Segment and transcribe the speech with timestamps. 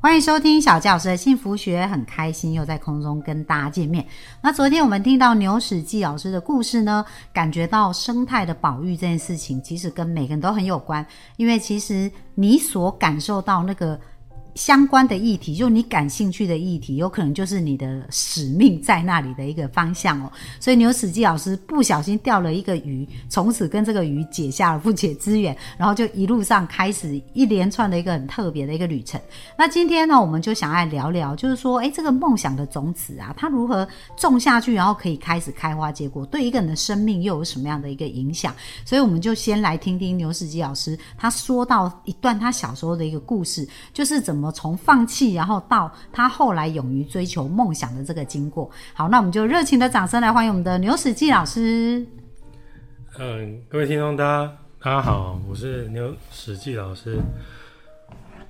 [0.00, 4.06] 欢迎收听小教师的幸福学，很开心又在空中跟大家见面。
[4.40, 11.04] 那昨天我们听到牛史记老师的故事呢，感觉到生态的保育这件事情，其实跟每个人都很有关，
[11.36, 13.98] 因为其实你所感受到那个。
[14.58, 20.32] 相关的议题，就你感兴趣的议题，有可能就是你的使命在那里的一个方向哦。
[20.58, 29.20] 所以牛史记老师不小心钓了一个鱼，从此跟这个鱼结下了不解之缘，然后就一路上开始一连串的一个很特别的一个旅程。
[29.56, 33.86] 那今天呢，我们就想来聊聊，就是说，哎，这个梦想的种子啊，它如何
[34.16, 38.52] 种下去，然后可以开始开花结果，对一个人的生命又有什么样的一个影响？
[38.84, 43.64] 所以我们就先来听听牛史记老师他说到一段他小时候的一个故事，
[43.94, 44.47] 就是怎么。
[44.50, 48.70] 从放弃，然后到他后来勇于追求梦想的这个经过。
[48.94, 52.06] 好，那我们就热情的掌声来欢迎我们的牛史记老师。
[53.18, 57.18] 嗯，各位听众，大家大家好，我是牛史记老师。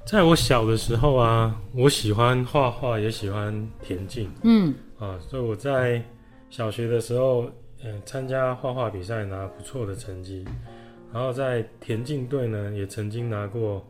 [0.05, 4.30] 在我小的时候啊，我喜欢画画，也喜欢田径。
[4.42, 6.03] 嗯，啊，所以我在
[6.51, 7.45] 小学的时候，
[7.84, 10.45] 嗯，参加画画比赛拿不错的成绩，
[11.12, 13.84] 然后在田径队呢，也曾经拿过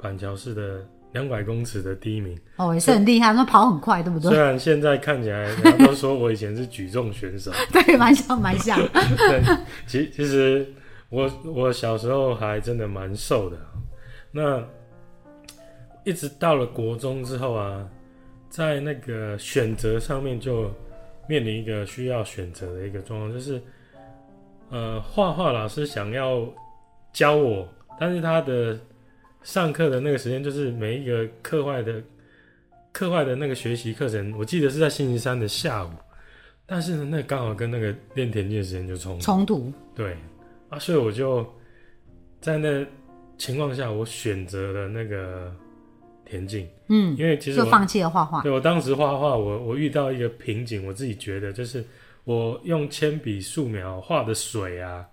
[0.00, 0.84] 板桥市的。
[1.14, 4.30] 两百公尺的第一名哦，也是很厉害，那跑很快，对不对？
[4.30, 8.76] 虽然现在看起来，人家都说我以前是举重选手， 对，蛮像，蛮像。
[8.92, 9.42] 对，
[9.86, 10.66] 其其实
[11.08, 13.56] 我我小时候还真的蛮瘦的。
[14.32, 14.60] 那
[16.02, 17.88] 一直到了国中之后啊，
[18.50, 20.68] 在那个选择上面就
[21.28, 23.62] 面临一个需要选择的一个状况，就是
[24.70, 26.44] 呃，画画老师想要
[27.12, 27.68] 教我，
[28.00, 28.76] 但是他的。
[29.44, 32.02] 上课的那个时间就是每一个课外的
[32.92, 35.90] 课外的那个学习课程，我记得是在星期三的下午，
[36.64, 39.70] 但是呢，那刚好跟那个练田径的时间就冲冲突。
[39.94, 40.16] 对
[40.70, 41.46] 啊，所以我就
[42.40, 42.84] 在那
[43.36, 45.54] 情况下，我选择了那个
[46.24, 46.66] 田径。
[46.88, 48.40] 嗯，因为其实就放弃了画画。
[48.40, 51.84] 对我当时画画，我我遇到一个瓶颈，我自己觉得就是
[52.24, 55.06] 我用铅笔素描画的水啊。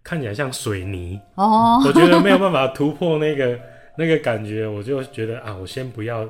[0.00, 3.60] 看起来像水泥哦，我觉得没有办法突破那个
[3.98, 6.24] 那个感觉，我就觉得啊，我先不要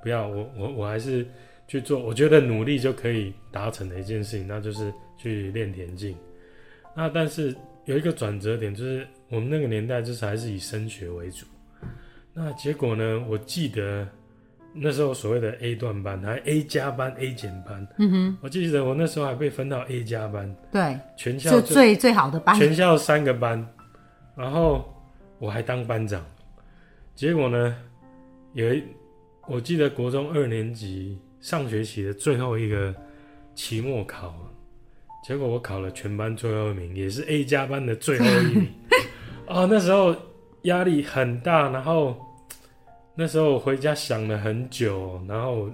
[0.00, 1.26] 不要，我我我还是
[1.66, 6.16] 去做，我觉得努力就可以达成的一件事情，那就是去练田径。
[6.94, 7.52] 那但是
[7.84, 11.44] 有一个转折点，就是我们那个年代就是还是以升学为主，
[12.32, 14.06] 那结果呢，我记得。
[14.80, 17.84] 那时候所谓的 A 段班，还 A 加班、A 减班。
[17.98, 20.54] 嗯哼，我记得我那时候还被分到 A 加班。
[20.70, 22.54] 对，全校最最好的班。
[22.54, 23.66] 全校三个班，
[24.36, 24.86] 然后
[25.38, 26.24] 我还当班长。
[27.18, 27.74] 结果呢，
[28.52, 28.80] 有一
[29.48, 32.94] 我记得国中二年级上学期的最后一个
[33.56, 34.32] 期末考，
[35.26, 38.68] 结果我考了全班最后一名，也是 A 加班的最后一名。
[39.48, 40.14] 啊， 那时候
[40.62, 42.16] 压力很大，然后。
[43.16, 45.68] 那时候我回家想了很久，然后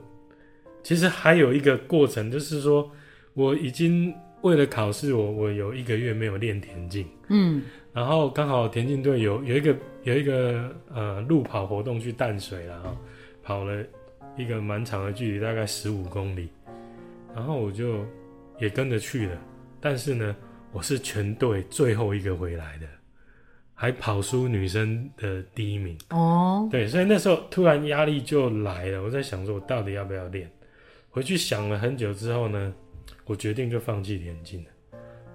[0.83, 2.91] 其实还有一个过程，就是说
[3.35, 7.63] 我已经为了考试，我我有一个月没有练田径，嗯，
[7.95, 12.97] 然后刚好田径队有有一个有一个呃路跑活动去淡水了哈，
[13.43, 13.83] 跑了
[14.37, 16.49] 一个蛮长的距离，大概十五公里，
[17.35, 18.05] 然后我就
[18.59, 19.41] 也跟着去了，
[19.81, 20.35] 但是呢，
[20.73, 22.87] 我是全队最后一个回来的。
[23.77, 29.03] 还跑输女生的第一名哦，对，所以那时候突然压力就来了。
[29.03, 30.49] 我在想说，我到底要不要练？
[31.11, 32.73] 回去想了很久之后呢，
[33.25, 34.71] 我决定就放弃田径了。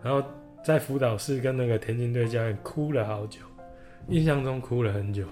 [0.02, 0.25] 然后
[0.64, 3.40] 在辅导室跟那个田径队教练哭了好久，
[4.09, 5.24] 印象中哭了很久。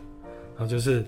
[0.56, 1.06] 然后就是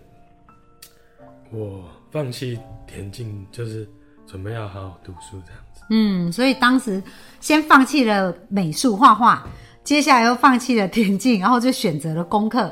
[1.51, 3.87] 我放弃田径，就是
[4.27, 5.81] 准备要好好读书这样子。
[5.89, 7.01] 嗯，所以当时
[7.39, 9.47] 先放弃了美术画画。
[9.81, 12.71] 接下来又放弃了田径，然后就选择了功课，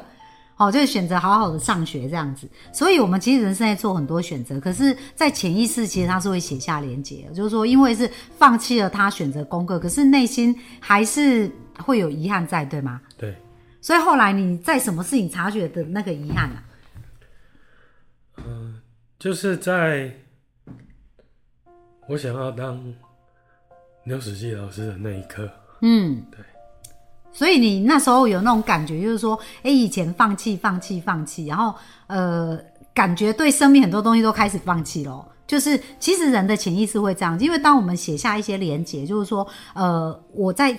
[0.57, 2.49] 好，就是选择好好的上学这样子。
[2.73, 8.09] 所以，我们其实人生在做很多选择，可是，在潜意识其实他是会写下连结，就是说，因为是
[8.39, 12.99] 放弃了他选择功课，可是内心还是会有遗憾在，对吗？
[13.15, 13.35] 对。
[13.79, 16.55] 所以后来你在什么事情察觉的那个遗憾呢？
[18.37, 18.81] 嗯，
[19.19, 20.11] 就是在
[22.07, 22.83] 我想要当
[24.05, 25.47] 牛史记老师的那一刻。
[25.81, 26.39] 嗯，对。
[27.37, 31.71] 所以你那时候有那种感觉，就是说，哎，以前放弃、放弃、放弃，然后
[32.07, 32.59] 呃，
[32.95, 35.23] 感觉对生命很多东西都开始放弃了。
[35.45, 40.75] 就是其实人的潜意识会这样，因为当我们写下一些连结，就是说，呃，我在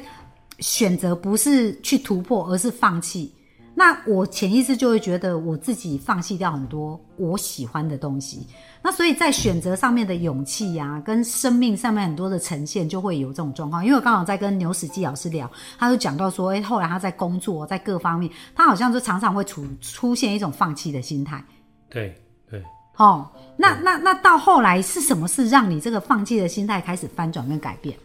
[0.58, 3.32] 选择不是去突破，而是放弃。
[3.78, 8.44] 那我潜意识就会觉得我自己放弃掉很多我喜欢的东西。
[8.82, 13.84] 那所以在选择上面的勇气呀、跟生命上面很多的呈现，就会有这种状况。
[13.84, 15.48] 因为我刚好在跟牛史记老师聊，
[15.78, 21.40] 他就讲到说，哎、后来他在工作，在各方面，他好像就常常会出出现一种放弃的心态。
[21.88, 22.12] 对
[22.50, 22.60] 对，
[22.96, 27.96] 哦，那那那到后来是什么事让你这个放弃的心态开始翻转跟改变？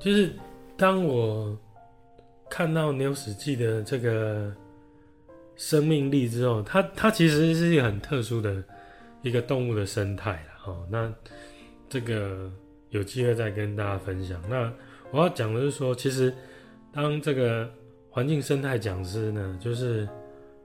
[0.00, 0.34] 就是
[0.78, 1.54] 当我
[2.48, 4.50] 看到牛史记的这个
[5.56, 8.62] 生命力之后，它它其实是一个很特殊的
[9.22, 10.86] 一个动物的生态啦哦。
[10.90, 11.12] 那
[11.88, 12.50] 这个
[12.90, 14.42] 有机会再跟大家分享。
[14.48, 14.72] 那
[15.10, 16.34] 我要讲的是说，其实
[16.92, 17.70] 当这个
[18.10, 20.08] 环境生态讲师呢，就是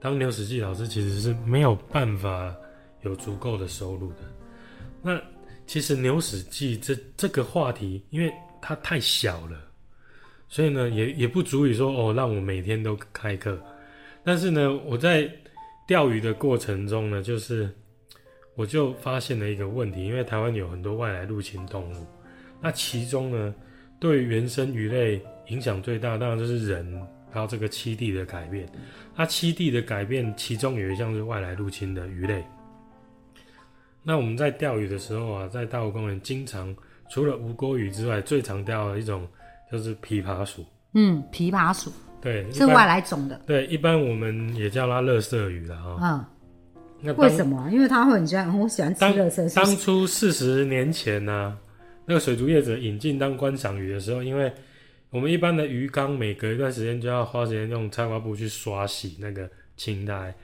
[0.00, 2.54] 当牛史记老师其实是没有办法
[3.02, 4.20] 有足够的收入的。
[5.02, 5.20] 那
[5.66, 9.56] 其实牛史记这这个话题，因为它太小了，
[10.48, 13.58] 所以呢，也也不足以说哦，让我每天都开课。
[14.28, 15.26] 但是呢，我在
[15.86, 17.74] 钓鱼的过程中呢，就是
[18.56, 22.06] 我就发现了一个问题，因为台湾有很多外来入侵动物，
[22.60, 23.54] 那其中呢，
[23.98, 28.68] 对原生鱼类影响最大，当然就是人还有这个栖地的改变。
[29.16, 32.44] 那栖地的改变，其中有一项是外来入侵的鱼类。
[34.02, 36.76] 那我们在钓鱼的时候啊，在大湖公园经常
[37.08, 39.26] 除了无锅鱼之外，最常钓的一种
[39.72, 40.66] 就是琵琶鼠。
[40.92, 43.40] 嗯，琵琶鼠对，是外来种的。
[43.46, 45.98] 对，一般我们也叫它乐色鱼了哈。
[46.02, 46.24] 嗯，
[47.00, 47.70] 那为什么啊？
[47.70, 49.64] 因为它会很喜欢，我喜欢吃当热色，当？
[49.76, 51.56] 初四十年前呢、
[52.06, 54.52] 那个水族业者引进当观赏鱼的时候，因为
[55.10, 60.34] 我们一般的鱼缸每隔一段时间就要花时间用菜瓜布去刷洗那个青苔，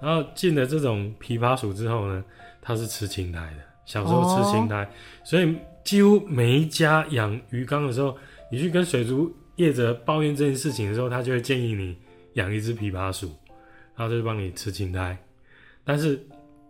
[0.00, 2.22] 然后进了这种琵琶鼠之后呢，
[2.60, 4.86] 它是吃青苔的，小时候吃青苔，
[5.24, 8.16] 所以几乎每一家养鱼缸的时候，
[8.50, 11.96] 你去跟水族业者抱怨这件事情的时候，他就会建议你
[12.34, 13.30] 养一只琵琶鼠，
[13.94, 15.16] 然后就帮你吃青苔，
[15.84, 16.20] 但是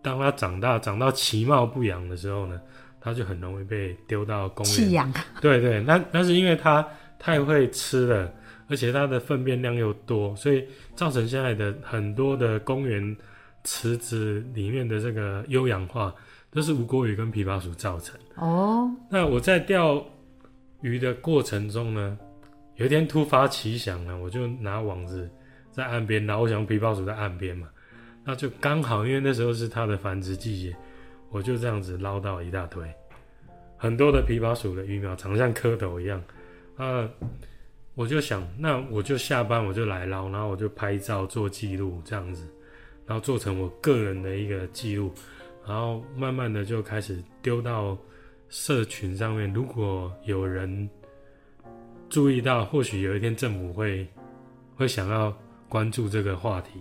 [0.03, 2.61] 当它长大长到其貌不扬的时候呢，
[3.01, 5.13] 它就很容易被丢到公园弃养。
[5.41, 6.87] 对对，那那是因为它
[7.19, 8.35] 太会吃了，
[8.69, 13.17] 而且它的粪便量又多，所以造成现在的很多的公园
[13.63, 16.13] 池子里面的这个优氧化，
[16.51, 18.19] 都是无锅鱼跟琵琶鼠造成。
[18.35, 20.05] 哦，那我在钓
[20.81, 22.19] 鱼的过程中呢，
[22.77, 25.31] 有一天突发奇想呢，我就拿网子
[25.71, 27.69] 在岸边捞，我想琵琶鼠在岸边嘛，
[28.25, 30.77] 那就刚好因为那时候是它的繁殖季节，
[31.31, 32.87] 我就这样子捞到一大堆，
[33.77, 36.23] 很多的琵琶鼠的鱼苗长得像蝌蚪一样，
[36.77, 37.09] 啊，
[37.95, 42.49] 我就想，那我就下班我就来捞，然后我就拍照做记录这样子，
[43.07, 45.13] 然后做成我个人的一个记录，
[45.67, 47.97] 然后慢慢的就开始丢到
[48.49, 50.89] 社群上面，如果有人
[52.13, 54.07] 注意到，或许有一天政府会
[54.77, 55.35] 会想要
[55.67, 56.73] 关注这个话题。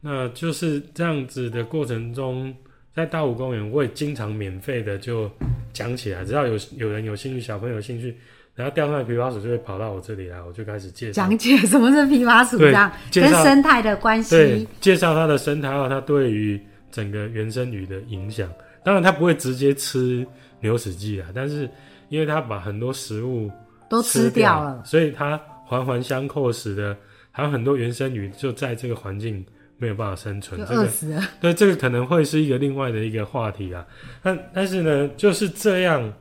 [0.00, 2.54] 那就是这样子的过程中，
[2.94, 5.28] 在大武公园，我也经常免费的就
[5.72, 8.16] 讲起来，只要有有人有兴趣，小朋友有兴趣，
[8.54, 16.60] 然后钓上来琵琶鼠就会跑到我这里来，我就开始介绍，讲解什么是琵琶鼠，这对样跟生态的关对系。，介绍它的生态，还有它对于
[16.92, 18.48] 整个原生鱼的影响。
[18.84, 20.24] 当然，它不会直接吃
[20.60, 21.68] 牛屎剂啊，但是
[22.08, 23.50] 因为它把很多食物
[23.88, 26.96] 都吃掉掉了，所以它环环相扣，使得
[27.30, 29.44] 还有很多原生鱼就在这个环境
[29.76, 30.66] 没有办法生存就。
[30.66, 31.22] 这个饿死了。
[31.40, 33.86] 对，这个可能会是一个另外的一个话题啊。
[34.22, 36.12] 但但是呢，就是这样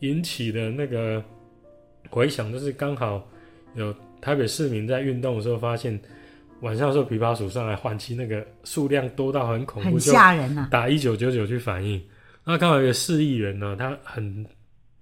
[0.00, 1.22] 引起的那个
[2.08, 3.26] 回响，就是刚好
[3.74, 5.98] 有台北市民在运动的时候发现，
[6.60, 12.00] 晚上的时候琵琶鼠上来换气，那个数量多到很恐怖，吓人呐、打一九九九去反映。
[12.44, 14.46] 那刚好有一个市议员呢，他很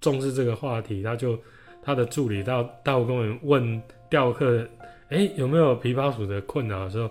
[0.01, 1.39] 重视这个话题，他就
[1.83, 4.67] 他的助理到大湖公园问钓客，
[5.11, 7.11] 哎、有没有琵琶鼠的困扰的时候，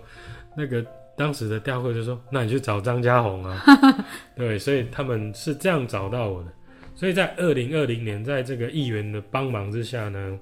[0.56, 0.84] 那个
[1.16, 3.60] 当时的钓客就说：“那你去找张家红啊。
[4.36, 6.48] ”对，所以他们是这样找到我的。
[6.94, 10.38] 所以在二零二零年，在这个议员的帮忙之下呢，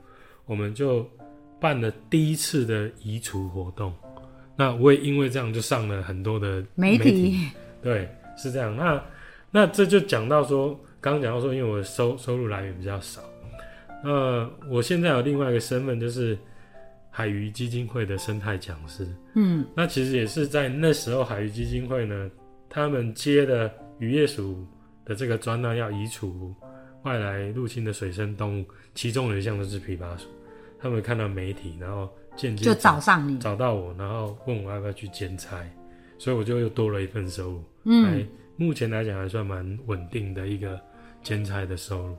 [0.47, 1.06] 我们就
[1.61, 3.92] 办了第一次的移除活动。
[4.56, 7.37] 那我也因为这样就上了很多的媒体体
[7.83, 8.75] 对，是这样。
[8.75, 9.02] 那
[9.50, 13.21] 那这就讲到说，刚刚讲到说，因为我的收收入来源比较少，
[14.05, 16.38] 呃，我现在有另外一个身份，就是
[17.11, 19.07] 海鱼基金会的生态讲师。
[19.35, 22.31] 嗯，那其实也是在那时候，海鱼基金会呢，
[22.69, 24.67] 他们接的渔业署
[25.05, 26.55] 的这个专案，要移除
[27.03, 30.29] 外来入侵的水生动物，其中有一项就是琵琶鼠。
[30.79, 33.38] 他们看到媒体，然后间接就找上你。
[33.38, 35.65] 找到我，然后问我要不要去兼差，
[36.19, 37.65] 所以我就又多了一份收入。
[37.85, 40.79] 嗯，目前来讲还算蛮稳定的一个
[41.23, 42.17] 兼差的收入。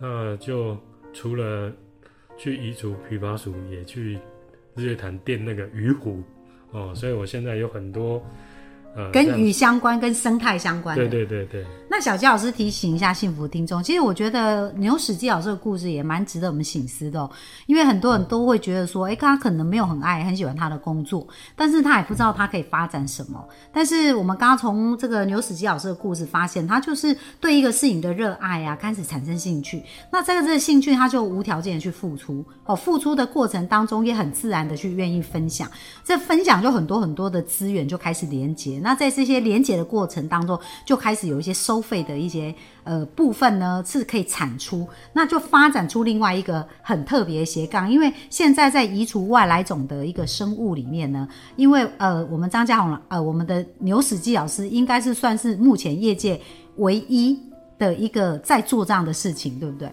[0.00, 0.76] 那就
[1.12, 1.72] 除了
[2.36, 4.18] 去彝族琵琶鼠，也去
[4.74, 6.22] 日月潭垫那个鱼湖，
[6.70, 8.22] 哦，所以我现在有很多
[8.94, 11.08] 呃跟这样鱼相关、跟生态相关的。
[11.08, 17.30] 对对对对，那小鸡老师提醒一下幸福听众，其实我觉得牛史记老师的故事也蛮值得我们醒思的哦，
[17.66, 23.42] 因为很多人都会觉得说，哎，他可能没有很爱、很喜欢他的工作，但是他也不知道他可以发展什么。
[23.72, 29.82] 但是我们刚刚从这个牛史记老师的故事发现，他就是对一个事情的热爱啊，开始产生兴趣。
[30.10, 35.70] 那这个这个兴趣，他就无条件的去付出哦，付出的过程当中也很自然的去愿意分享，
[36.04, 38.81] 这分享就很多很多的资源就开始连接。
[38.82, 47.90] 那在这些连接的过程当中，就开始有一些收费的一些呃部分呢，是可以产出，那就发展出另外一个很特别斜杠。
[47.90, 56.40] 因为现在在移除外来种的一个生物里面呢，因为呃我们张家宏呃我们的牛史记老师应该是算是目前业界
[56.76, 57.38] 唯一
[57.78, 59.90] 的一个在做这样的事情，对不对？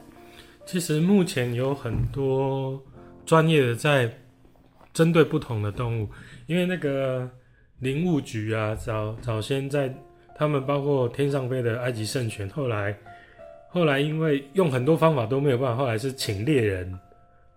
[0.66, 2.80] 其实目前有很多
[3.26, 4.12] 专业的在
[4.94, 6.08] 针对不同的动物，
[6.48, 7.30] 因为那个
[7.80, 9.94] 林务局啊，早早先在
[10.36, 12.98] 他们包括天上飞的埃及圣犬，后来
[13.70, 16.98] 后来因为用很多方法都没有办法，后来是请猎人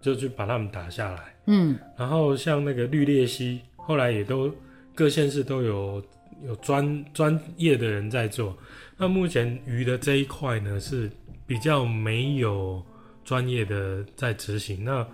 [0.00, 1.35] 就去把他们打下来。
[1.47, 4.52] 嗯，然后像那个绿鬣蜥，后来也都
[4.95, 6.02] 各县市都有
[6.45, 8.57] 有专专业的人在做。
[8.97, 11.11] 那目前鱼的这一块呢，是
[11.47, 12.81] 比较没有
[13.25, 14.85] 专业的在执行。
[14.85, 15.05] 那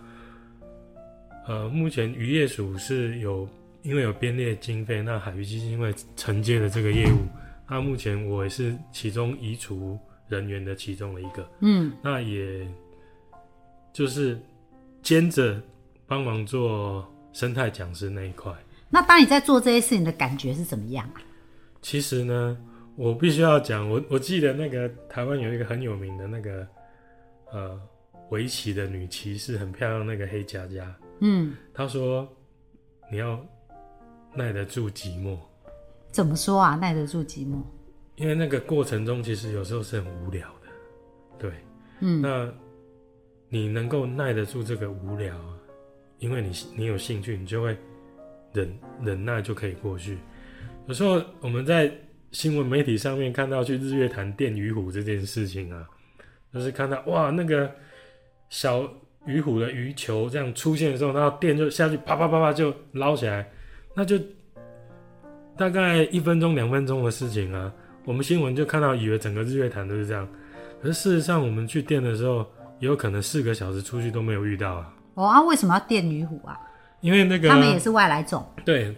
[1.47, 3.49] 呃，目前渔业署是有
[3.89, 7.17] 因为有编列经费，那海域基金会承接了这个业务。
[7.67, 11.51] 那目前我也是其中移除人员的其中的一个。
[11.61, 12.69] 嗯，那也
[13.91, 14.39] 就是
[15.01, 15.59] 兼着
[16.07, 18.53] 帮忙做生态讲师那一块。
[18.91, 21.23] 那当你在做这些事情的感觉是怎么样啊？
[21.81, 22.59] 其实呢，
[22.95, 26.69] 我必须要讲，我我记得那个台湾有一个很有名的那个
[27.53, 27.81] 呃
[28.29, 30.95] 围棋的女骑士，很漂亮，那个黑佳佳。
[31.21, 32.29] 嗯，她说
[33.11, 33.43] 你要
[34.39, 35.37] 耐得住寂寞，
[36.13, 36.77] 怎么说啊？
[36.77, 37.61] 耐得住寂寞？
[38.15, 40.69] 因为那个过程中其实有时候是很无聊的。
[41.39, 41.53] 对，
[42.01, 42.49] 嗯，那
[43.49, 45.59] 你能够耐得住这个无聊啊，
[46.19, 47.77] 因为你你有兴趣，你就会
[48.53, 50.19] 忍忍耐就可以过去。
[50.87, 51.93] 有时候我们在
[52.33, 55.87] 新闻媒体上面看到去日月潭电鱼虎这件事情啊，
[56.55, 57.71] 就是看到哇那个
[58.49, 58.89] 小
[59.27, 63.51] 鱼虎的鱼球这样出现的时候，然后电就下去啪啪啪啪就捞起来，
[63.99, 64.17] 那就
[65.57, 67.73] 大概一分钟两分钟的事情啊。
[68.05, 70.27] 我们新闻就看到以为整个日月潭都是这样，
[70.81, 72.47] 可是事实上我们去电的时候，
[72.79, 76.57] 也有可能四个小时出去都没有遇到啊，哦啊，为什么要电女虎啊？
[77.01, 78.49] 因为那个他们也是外来种。
[78.65, 78.95] 对，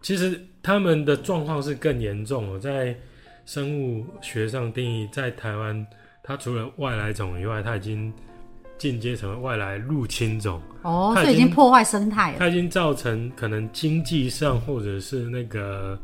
[0.00, 2.56] 其实他们的状况是更严重哦。
[2.56, 2.96] 在
[3.44, 5.84] 生物学上定义，在台湾，
[6.22, 8.12] 它除了外来种以外，它已经
[8.78, 10.60] 进阶成为外来入侵种。
[10.82, 12.38] 哦，它已所以已经经破坏生态了。
[12.38, 15.98] 它已经造成可能经济上或者是那个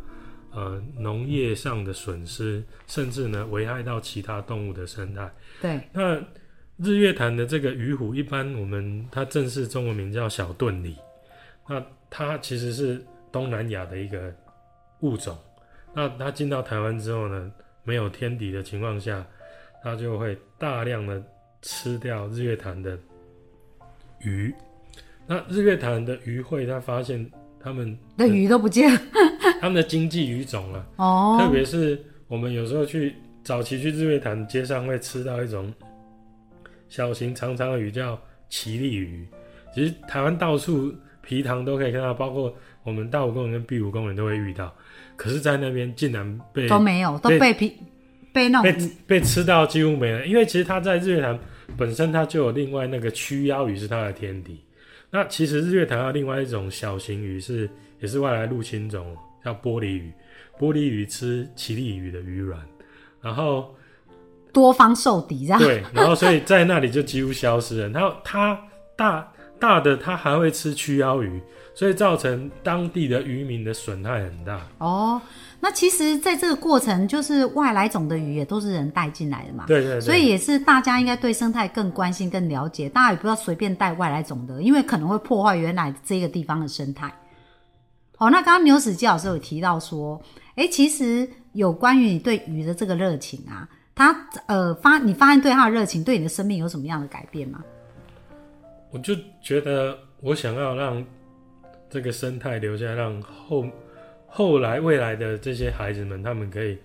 [0.52, 5.30] 呃农业上的损失，甚至呢危害到其他动物的生态。
[5.60, 6.16] 对，那
[6.78, 10.96] 日月潭的这个鱼虎，一般我们它正式中文名叫小盾鲤，
[11.68, 14.32] 那它其实是东南亚的一个
[15.00, 15.36] 物种。
[15.92, 17.52] 那它进到台湾之后呢，
[17.84, 19.22] 没有天敌的情况下，
[19.82, 21.22] 它就会大量的
[21.62, 22.98] 吃掉日月潭的
[24.20, 24.52] 鱼。
[25.26, 27.30] 那日月潭的鱼会，他发现
[27.62, 29.00] 他们的鱼都不见了。
[29.60, 33.14] 他们的经济鱼种啊，哦，特别是我们有时候去
[33.44, 35.72] 早期去日月潭街上会吃到一种
[36.88, 39.26] 小型长长的鱼，叫奇力鱼。
[39.74, 42.52] 其实台湾到处皮塘都可以看到，包括
[42.82, 44.74] 我们大武公园跟碧湖公园都会遇到。
[45.14, 47.76] 可是，在那边竟然被都没有，都被被皮
[48.32, 51.38] 被那被种被吃到几乎没了，因为其实它在日月潭
[51.76, 54.60] 本身它就有另外那个曲腰鱼是它的天敌。
[55.10, 57.68] 那其实日月潭还有另外一种小型鱼是
[58.00, 60.12] 也是外来入侵种，叫玻璃鱼。
[60.58, 62.60] 玻璃鱼吃奇力鱼的鱼卵，
[63.22, 63.74] 然后
[64.52, 65.58] 多方受敌这样。
[65.58, 67.88] 对，然后所以在那里就几乎消失了。
[67.88, 68.60] 然后它
[68.94, 71.40] 大大的它还会吃曲腰鱼，
[71.74, 74.60] 所以造成当地的渔民的损害很大。
[74.78, 75.20] 哦，
[75.60, 79.64] 那其实在这个过程，就是外来种的鱼也都是人带进来的嘛。
[79.66, 87.10] 对对对，所以也是大家应该对生态更关心、更了解，大家也不要随便带外来种的，因为可能会破坏原来这个地方的生态。
[88.18, 90.20] 哦，那刚刚牛史基老师有提到说，
[90.56, 94.14] 哎，其实有关于你对鱼的这个热情啊，他
[94.46, 97.64] 呃发你发现对他的热情，对你的生命有什么样的改变吗？
[98.90, 101.02] 我就觉得我想要让
[101.90, 103.66] 这个生态留下，让后
[104.26, 106.78] 后来未来的这些孩子们，他们可以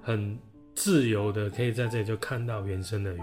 [0.00, 0.38] 很
[0.74, 3.20] 自由的可以在这里就看到原生的鱼。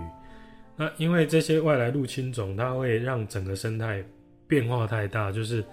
[0.76, 4.04] 那因为这些外来入侵种，它会让整个生态
[4.48, 5.64] 变化太大，就是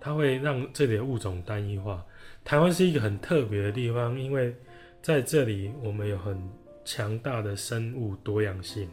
[0.00, 2.04] 它会让这里的物种单一化。
[2.44, 4.54] 台湾是一个很特别的地方，因为
[5.02, 6.38] 在这里我们有很
[6.84, 8.88] 强大的生物多样性。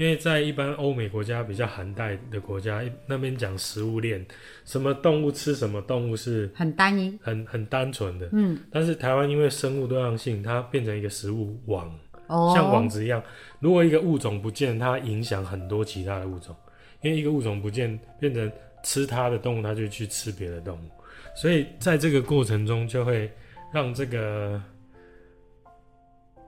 [0.00, 4.24] 因为在一般欧美国家比较寒带的国家，那边讲食物链，
[4.64, 8.26] 什么动物吃什么动物是很单一，很很单纯的。
[8.32, 11.94] 嗯，但是台湾因为生物多样性，它变成一个食物网，
[12.28, 13.22] 哦，像网子一样。
[13.58, 16.56] 如果一个物种不见，它影响很多其他的物种。
[17.02, 18.50] 因为一个物种不见，变成
[18.82, 20.90] 吃它的动物，它就去吃别的动物。
[21.36, 23.30] 所以在这个过程中，就会
[23.70, 24.58] 让这个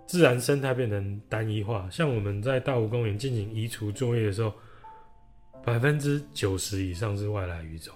[0.07, 1.89] 自然生态变成单一化。
[1.91, 4.53] 像我们在大湖公园进行移除作业的时候，
[5.65, 7.95] 百分之九十以上是外来鱼种。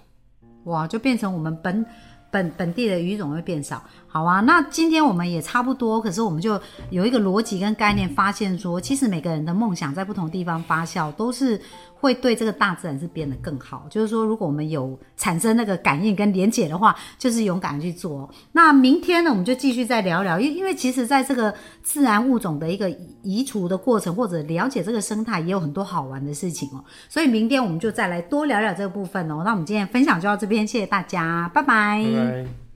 [0.63, 1.85] 哇，就变成我们本
[2.29, 3.83] 本本地的鱼种会变少。
[4.07, 6.59] 好啊，那今天我们也差不多，可是我们就
[6.89, 11.59] 有一个逻辑跟概念，发现说，其实每个人的梦想在不同地方发酵，都是
[11.99, 13.85] 会对这个大自然是变得更好。
[13.89, 18.29] 就是说，如果我们有产生那个感应跟连结的话，就是勇敢去做。
[18.51, 22.89] 那明天呢，我们就继续再聊聊，因因为其实在这个自然物种的一个
[23.23, 26.83] 移除的过程，或者了解这个生态，也有很多好玩的事情哦。
[27.09, 29.41] 所以明天我们就再来多聊聊这个部分哦。
[29.43, 32.66] 那我们今天分享就到这边，谢谢大家，拜拜。